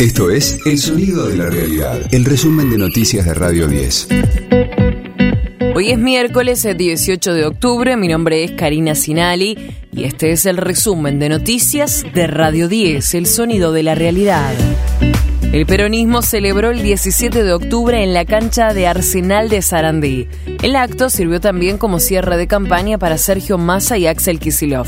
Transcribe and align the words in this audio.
Esto 0.00 0.30
es 0.30 0.58
El 0.64 0.78
Sonido 0.78 1.28
de 1.28 1.36
la 1.36 1.50
Realidad, 1.50 2.00
el 2.10 2.24
resumen 2.24 2.70
de 2.70 2.78
noticias 2.78 3.26
de 3.26 3.34
Radio 3.34 3.68
10. 3.68 4.08
Hoy 5.74 5.90
es 5.90 5.98
miércoles 5.98 6.66
18 6.74 7.34
de 7.34 7.44
octubre, 7.44 7.98
mi 7.98 8.08
nombre 8.08 8.42
es 8.42 8.52
Karina 8.52 8.94
Sinali 8.94 9.74
y 9.92 10.04
este 10.04 10.32
es 10.32 10.46
el 10.46 10.56
resumen 10.56 11.18
de 11.18 11.28
noticias 11.28 12.06
de 12.14 12.26
Radio 12.26 12.66
10, 12.66 13.12
El 13.14 13.26
Sonido 13.26 13.72
de 13.72 13.82
la 13.82 13.94
Realidad. 13.94 14.54
El 15.52 15.66
peronismo 15.66 16.22
celebró 16.22 16.70
el 16.70 16.80
17 16.80 17.42
de 17.42 17.52
octubre 17.52 18.04
en 18.04 18.14
la 18.14 18.24
cancha 18.24 18.72
de 18.72 18.86
Arsenal 18.86 19.48
de 19.48 19.62
Sarandí. 19.62 20.28
El 20.62 20.76
acto 20.76 21.10
sirvió 21.10 21.40
también 21.40 21.76
como 21.76 21.98
cierre 21.98 22.36
de 22.36 22.46
campaña 22.46 22.98
para 22.98 23.18
Sergio 23.18 23.58
Massa 23.58 23.98
y 23.98 24.06
Axel 24.06 24.38
Kisilov. 24.38 24.86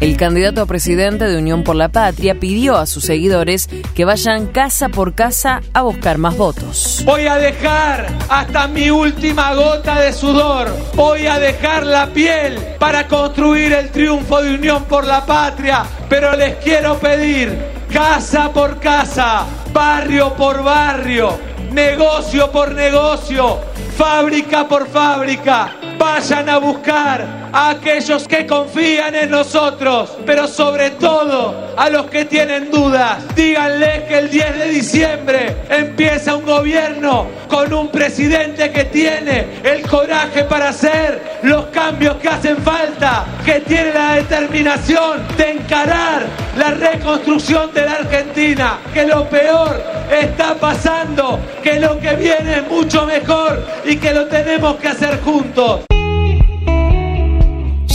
El 0.00 0.16
candidato 0.16 0.60
a 0.60 0.66
presidente 0.66 1.28
de 1.28 1.38
Unión 1.38 1.62
por 1.62 1.76
la 1.76 1.88
Patria 1.88 2.34
pidió 2.34 2.78
a 2.78 2.86
sus 2.86 3.04
seguidores 3.04 3.68
que 3.94 4.04
vayan 4.04 4.48
casa 4.48 4.88
por 4.88 5.14
casa 5.14 5.60
a 5.72 5.82
buscar 5.82 6.18
más 6.18 6.36
votos. 6.36 7.02
Voy 7.04 7.28
a 7.28 7.36
dejar 7.36 8.08
hasta 8.28 8.66
mi 8.66 8.90
última 8.90 9.54
gota 9.54 10.00
de 10.00 10.12
sudor. 10.12 10.76
Voy 10.96 11.28
a 11.28 11.38
dejar 11.38 11.86
la 11.86 12.08
piel 12.08 12.58
para 12.80 13.06
construir 13.06 13.72
el 13.72 13.90
triunfo 13.90 14.42
de 14.42 14.56
Unión 14.56 14.82
por 14.86 15.06
la 15.06 15.24
Patria. 15.24 15.84
Pero 16.08 16.36
les 16.36 16.56
quiero 16.56 16.98
pedir, 16.98 17.56
casa 17.92 18.52
por 18.52 18.80
casa, 18.80 19.46
barrio 19.72 20.34
por 20.34 20.62
barrio, 20.62 21.38
negocio 21.70 22.50
por 22.50 22.72
negocio, 22.74 23.58
fábrica 23.96 24.68
por 24.68 24.86
fábrica, 24.86 25.72
vayan 25.98 26.48
a 26.48 26.58
buscar 26.58 27.41
a 27.52 27.70
aquellos 27.70 28.26
que 28.26 28.46
confían 28.46 29.14
en 29.14 29.30
nosotros, 29.30 30.16
pero 30.24 30.48
sobre 30.48 30.90
todo 30.90 31.72
a 31.76 31.90
los 31.90 32.06
que 32.06 32.24
tienen 32.24 32.70
dudas. 32.70 33.18
Díganle 33.34 34.04
que 34.08 34.18
el 34.18 34.30
10 34.30 34.58
de 34.58 34.68
diciembre 34.68 35.56
empieza 35.68 36.36
un 36.36 36.44
gobierno 36.44 37.26
con 37.48 37.72
un 37.72 37.88
presidente 37.88 38.70
que 38.72 38.84
tiene 38.84 39.46
el 39.62 39.82
coraje 39.82 40.44
para 40.44 40.70
hacer 40.70 41.38
los 41.42 41.66
cambios 41.66 42.16
que 42.16 42.28
hacen 42.28 42.56
falta, 42.58 43.26
que 43.44 43.60
tiene 43.60 43.92
la 43.92 44.14
determinación 44.14 45.22
de 45.36 45.50
encarar 45.52 46.22
la 46.56 46.70
reconstrucción 46.70 47.72
de 47.74 47.82
la 47.82 47.92
Argentina, 47.92 48.78
que 48.94 49.06
lo 49.06 49.28
peor 49.28 49.82
está 50.10 50.54
pasando, 50.54 51.38
que 51.62 51.78
lo 51.78 51.98
que 51.98 52.14
viene 52.16 52.58
es 52.58 52.68
mucho 52.68 53.06
mejor 53.06 53.64
y 53.84 53.96
que 53.96 54.12
lo 54.12 54.26
tenemos 54.26 54.76
que 54.76 54.88
hacer 54.88 55.20
juntos. 55.20 55.91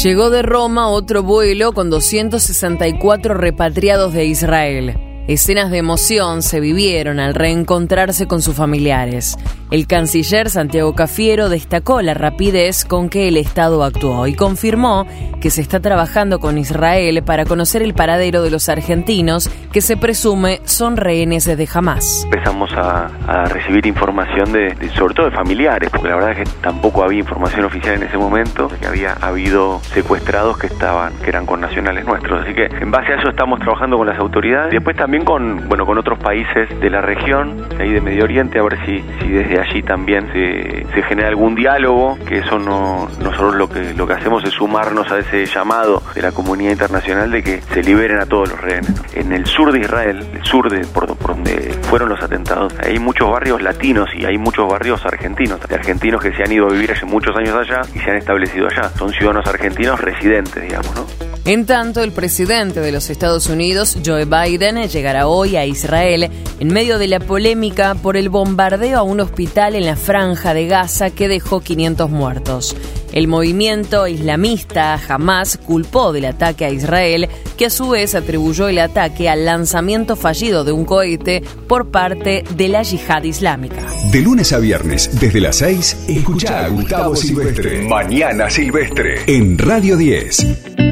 Llegó 0.04 0.30
de 0.30 0.44
Roma 0.44 0.90
otro 0.90 1.24
vuelo 1.24 1.72
con 1.72 1.90
264 1.90 3.34
repatriados 3.34 4.14
de 4.14 4.26
Israel. 4.26 5.07
Escenas 5.28 5.72
de 5.72 5.80
emoción 5.80 6.42
se 6.42 6.62
vivieron 6.62 7.20
al 7.20 7.34
reencontrarse 7.34 8.28
con 8.28 8.42
sus 8.42 8.56
familiares. 8.56 9.38
El 9.72 9.86
canciller 9.86 10.50
Santiago 10.50 10.96
Cafiero 10.96 11.50
destacó 11.50 12.02
la 12.02 12.14
rapidez 12.14 12.86
con 12.86 13.10
que 13.10 13.28
el 13.28 13.36
Estado 13.36 13.84
actuó 13.84 14.26
y 14.28 14.34
confirmó 14.34 15.06
que 15.42 15.50
se 15.50 15.60
está 15.60 15.82
trabajando 15.82 16.40
con 16.40 16.58
Israel 16.58 17.22
para 17.24 17.44
conocer 17.44 17.82
el 17.82 17.94
paradero 17.94 18.42
de 18.42 18.52
los 18.52 18.70
argentinos 18.70 19.50
que 19.74 19.82
se 19.82 19.98
presume 19.98 20.62
son 20.64 20.96
rehenes 20.96 21.44
de 21.44 21.68
Hamas. 21.74 22.24
Empezamos 22.24 22.72
a, 22.78 23.10
recibir 23.50 23.86
información 23.86 24.54
de, 24.54 24.74
sobre 24.96 25.14
todo 25.14 25.26
de 25.26 25.36
familiares, 25.36 25.90
porque 25.90 26.08
la 26.08 26.16
verdad 26.16 26.32
es 26.32 26.38
que 26.38 26.56
tampoco 26.62 27.04
había 27.04 27.20
información 27.20 27.66
oficial 27.66 27.96
en 27.96 28.04
ese 28.04 28.18
momento, 28.18 28.70
que 28.80 28.88
había 28.88 29.14
habido 29.14 29.82
secuestrados 29.94 30.58
que 30.58 30.68
estaban, 30.68 31.14
que 31.22 31.30
eran 31.30 31.46
con 31.46 31.60
nacionales 31.60 32.06
nuestros. 32.06 32.44
Así 32.44 32.54
que 32.54 32.66
en 32.66 32.92
base 32.92 33.12
a 33.12 33.20
eso 33.20 33.30
estamos 33.30 33.60
trabajando 33.60 33.98
con 33.98 34.08
las 34.08 34.18
autoridades. 34.18 34.72
Después 34.72 34.96
también 34.96 35.17
con, 35.24 35.68
bueno, 35.68 35.86
con 35.86 35.98
otros 35.98 36.20
países 36.20 36.68
de 36.80 36.90
la 36.90 37.02
región, 37.02 37.68
ahí 37.80 37.92
de 37.92 38.02
Medio 38.02 38.24
Oriente, 38.24 38.60
a 38.60 38.64
ver 38.64 38.78
si, 38.86 39.04
si 39.20 39.32
desde 39.32 39.60
allí 39.60 39.82
también 39.82 40.28
se, 40.34 40.86
se 40.94 41.04
genera 41.04 41.30
algún 41.30 41.56
diálogo, 41.56 42.18
que 42.28 42.40
eso 42.40 42.60
no, 42.60 43.08
nosotros 43.22 43.56
lo 43.56 43.70
que, 43.70 43.94
lo 43.94 44.08
que 44.08 44.14
hacemos 44.14 44.44
es 44.44 44.52
sumarnos 44.52 45.12
a 45.12 45.20
ese 45.20 45.46
llamado 45.46 46.02
de 46.16 46.22
la 46.22 46.32
comunidad 46.32 46.72
internacional 46.72 47.32
de 47.32 47.44
que 47.44 47.62
se 47.62 47.84
liberen 47.84 48.20
a 48.20 48.26
todos 48.26 48.50
los 48.50 48.62
rehenes. 48.62 48.94
En 49.14 49.32
el 49.32 49.46
sur 49.46 49.72
de 49.72 49.80
Israel, 49.80 50.26
el 50.34 50.44
sur 50.44 50.70
de 50.70 50.86
por, 50.88 51.08
donde 51.08 51.74
fueron 51.84 52.10
los 52.10 52.22
atentados, 52.22 52.74
hay 52.80 53.00
muchos 53.00 53.30
barrios 53.30 53.62
latinos 53.62 54.10
y 54.16 54.26
hay 54.26 54.38
muchos 54.38 54.68
barrios 54.68 55.06
argentinos, 55.06 55.60
de 55.68 55.76
argentinos 55.76 56.22
que 56.22 56.34
se 56.34 56.44
han 56.44 56.52
ido 56.52 56.68
a 56.68 56.72
vivir 56.72 56.92
hace 56.92 57.06
muchos 57.06 57.36
años 57.36 57.56
allá 57.56 57.82
y 57.94 58.00
se 58.00 58.12
han 58.12 58.18
establecido 58.18 58.68
allá. 58.68 58.90
Son 58.90 59.10
ciudadanos 59.12 59.48
argentinos 59.48 60.00
residentes, 60.00 60.62
digamos, 60.62 60.96
¿no? 60.96 61.27
En 61.48 61.66
tanto, 61.66 62.04
el 62.04 62.12
presidente 62.12 62.82
de 62.82 62.92
los 62.92 63.10
Estados 63.10 63.48
Unidos, 63.48 63.98
Joe 64.06 64.26
Biden, 64.26 64.86
llegará 64.90 65.30
hoy 65.30 65.56
a 65.56 65.66
Israel 65.66 66.30
en 66.60 66.68
medio 66.74 67.00
de 67.00 67.08
la 67.08 67.22
polémica 67.22 67.96
por 67.96 68.18
el 68.18 68.28
bombardeo 68.28 69.00
a 69.00 69.04
un 69.04 69.22
hospital 69.22 69.76
en 69.76 69.86
la 69.86 69.96
franja 69.96 70.54
de 70.54 70.68
Gaza 70.68 71.10
que 71.10 71.30
dejó 71.30 71.62
500 71.62 72.10
muertos. 72.10 72.76
El 73.14 73.30
movimiento 73.30 74.08
islamista 74.08 75.00
Hamas 75.08 75.58
culpó 75.58 76.12
del 76.12 76.26
ataque 76.26 76.66
a 76.66 76.70
Israel, 76.70 77.30
que 77.56 77.68
a 77.68 77.70
su 77.70 77.92
vez 77.92 78.14
atribuyó 78.14 78.68
el 78.68 78.80
ataque 78.80 79.30
al 79.30 79.46
lanzamiento 79.46 80.18
fallido 80.18 80.66
de 80.66 80.74
un 80.74 80.84
cohete 80.84 81.42
por 81.70 81.92
parte 81.92 82.44
de 82.58 82.68
la 82.68 82.84
yihad 82.84 83.24
islámica. 83.24 83.84
De 84.12 84.22
lunes 84.22 84.52
a 84.52 84.60
viernes, 84.60 85.18
desde 85.18 85.40
las 85.40 85.56
6, 85.56 86.08
escucha 86.10 86.66
a 86.66 86.68
Gustavo 86.68 87.16
Silvestre. 87.16 87.88
Mañana 87.88 88.50
Silvestre. 88.50 89.22
En 89.28 89.58
Radio 89.58 89.96
10. 89.96 90.87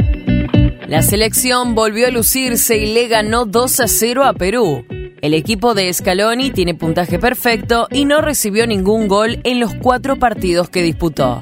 La 0.87 1.01
selección 1.01 1.73
volvió 1.73 2.05
a 2.07 2.11
lucirse 2.11 2.77
y 2.77 2.93
le 2.93 3.07
ganó 3.07 3.45
2 3.45 3.79
a 3.79 3.87
0 3.87 4.23
a 4.23 4.33
Perú. 4.33 4.85
El 5.19 5.33
equipo 5.33 5.73
de 5.73 5.91
Scaloni 5.91 6.51
tiene 6.51 6.75
puntaje 6.75 7.17
perfecto 7.17 7.87
y 7.89 8.05
no 8.05 8.21
recibió 8.21 8.67
ningún 8.67 9.07
gol 9.07 9.39
en 9.43 9.59
los 9.59 9.73
cuatro 9.73 10.17
partidos 10.17 10.69
que 10.69 10.83
disputó. 10.83 11.41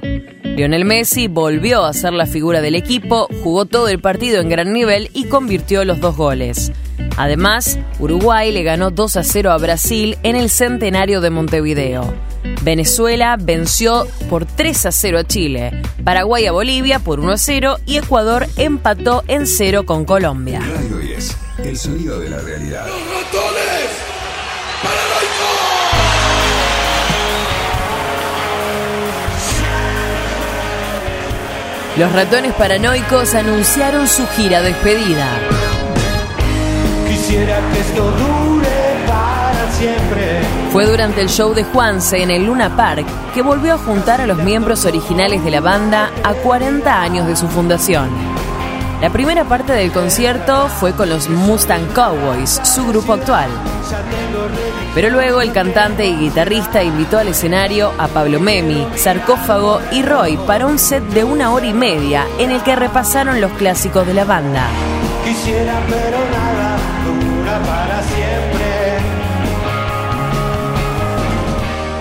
Lionel 0.55 0.85
Messi 0.85 1.27
volvió 1.27 1.83
a 1.83 1.93
ser 1.93 2.13
la 2.13 2.27
figura 2.27 2.61
del 2.61 2.75
equipo, 2.75 3.27
jugó 3.43 3.65
todo 3.65 3.87
el 3.87 3.99
partido 3.99 4.39
en 4.39 4.49
gran 4.49 4.71
nivel 4.71 5.09
y 5.11 5.25
convirtió 5.25 5.83
los 5.83 5.99
dos 5.99 6.15
goles. 6.15 6.71
Además, 7.17 7.79
Uruguay 7.99 8.51
le 8.51 8.61
ganó 8.61 8.91
2 8.91 9.17
a 9.17 9.23
0 9.23 9.51
a 9.51 9.57
Brasil 9.57 10.15
en 10.21 10.35
el 10.35 10.51
centenario 10.51 11.21
de 11.21 11.31
Montevideo. 11.31 12.13
Venezuela 12.61 13.35
venció 13.39 14.05
por 14.29 14.45
3 14.45 14.85
a 14.85 14.91
0 14.91 15.19
a 15.19 15.23
Chile, 15.23 15.81
Paraguay 16.03 16.45
a 16.45 16.51
Bolivia 16.51 16.99
por 16.99 17.19
1 17.19 17.31
a 17.31 17.37
0 17.37 17.77
y 17.87 17.97
Ecuador 17.97 18.45
empató 18.55 19.23
en 19.27 19.47
0 19.47 19.87
con 19.87 20.05
Colombia. 20.05 20.59
Radio 20.59 20.97
10, 20.97 21.37
el 21.63 21.77
sonido 21.77 22.19
de 22.19 22.29
la 22.29 22.37
realidad. 22.39 22.85
Los 31.97 32.11
ratones 32.11 32.53
paranoicos 32.53 33.35
anunciaron 33.35 34.07
su 34.07 34.25
gira 34.27 34.61
despedida. 34.61 35.27
Quisiera 37.07 37.59
que 37.71 37.79
esto 37.79 38.03
dure 38.11 38.73
fue 40.71 40.85
durante 40.85 41.21
el 41.21 41.29
show 41.29 41.53
de 41.53 41.63
Juanse 41.63 42.23
en 42.23 42.31
el 42.31 42.45
Luna 42.45 42.75
Park 42.75 43.05
que 43.33 43.41
volvió 43.41 43.73
a 43.73 43.77
juntar 43.77 44.21
a 44.21 44.27
los 44.27 44.37
miembros 44.37 44.85
originales 44.85 45.43
de 45.43 45.51
la 45.51 45.61
banda 45.61 46.11
a 46.23 46.33
40 46.33 47.01
años 47.01 47.27
de 47.27 47.35
su 47.35 47.47
fundación. 47.47 48.09
La 49.01 49.11
primera 49.11 49.43
parte 49.43 49.73
del 49.73 49.91
concierto 49.91 50.69
fue 50.69 50.93
con 50.93 51.09
los 51.09 51.29
Mustang 51.29 51.87
Cowboys, 51.93 52.61
su 52.63 52.87
grupo 52.87 53.13
actual. 53.13 53.49
Pero 54.95 55.09
luego 55.09 55.41
el 55.41 55.51
cantante 55.51 56.05
y 56.05 56.15
guitarrista 56.15 56.83
invitó 56.83 57.17
al 57.17 57.27
escenario 57.27 57.91
a 57.97 58.07
Pablo 58.07 58.39
Memi, 58.39 58.85
Sarcófago 58.95 59.81
y 59.91 60.03
Roy 60.03 60.37
para 60.45 60.67
un 60.67 60.77
set 60.77 61.03
de 61.05 61.23
una 61.23 61.51
hora 61.51 61.65
y 61.65 61.73
media 61.73 62.27
en 62.37 62.51
el 62.51 62.61
que 62.61 62.75
repasaron 62.75 63.41
los 63.41 63.51
clásicos 63.53 64.05
de 64.05 64.13
la 64.13 64.25
banda. 64.25 64.67
Quisiera, 65.25 65.79
pero 65.89 66.17
nada 66.31 66.77
dura 67.05 67.59
para 67.59 68.03
siempre. 68.03 68.63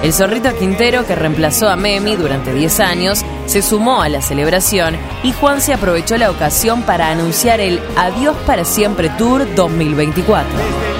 El 0.02 0.12
zorrito 0.12 0.54
Quintero, 0.58 1.06
que 1.06 1.14
reemplazó 1.14 1.68
a 1.68 1.76
Memi 1.76 2.16
durante 2.16 2.52
10 2.52 2.80
años, 2.80 3.24
se 3.46 3.62
sumó 3.62 4.02
a 4.02 4.08
la 4.08 4.20
celebración 4.20 4.96
y 5.22 5.32
Juan 5.32 5.60
se 5.60 5.72
aprovechó 5.72 6.18
la 6.18 6.30
ocasión 6.30 6.82
para 6.82 7.08
anunciar 7.08 7.60
el 7.60 7.80
Adiós 7.96 8.36
para 8.44 8.64
siempre 8.64 9.10
Tour 9.10 9.46
2024. 9.54 10.91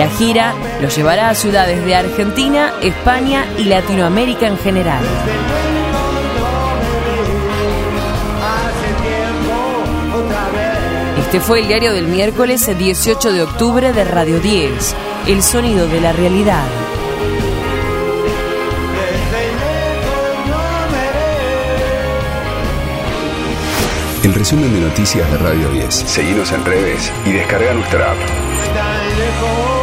La 0.00 0.08
gira 0.08 0.54
lo 0.80 0.88
llevará 0.88 1.28
a 1.28 1.34
ciudades 1.34 1.84
de 1.84 1.94
Argentina, 1.94 2.72
España 2.80 3.44
y 3.58 3.64
Latinoamérica 3.64 4.46
en 4.46 4.56
general. 4.56 5.04
Este 11.18 11.38
fue 11.38 11.60
el 11.60 11.68
diario 11.68 11.92
del 11.92 12.06
miércoles 12.06 12.66
18 12.78 13.30
de 13.30 13.42
octubre 13.42 13.92
de 13.92 14.04
Radio 14.04 14.40
10, 14.40 14.96
El 15.26 15.42
sonido 15.42 15.86
de 15.86 16.00
la 16.00 16.12
realidad. 16.12 16.64
El 24.24 24.32
resumen 24.32 24.72
de 24.72 24.80
noticias 24.80 25.30
de 25.30 25.36
Radio 25.36 25.68
10. 25.68 25.94
Seguimos 25.94 26.52
en 26.52 26.64
redes 26.64 27.12
y 27.26 27.32
descarga 27.32 27.74
nuestra 27.74 28.12
app. 28.12 29.79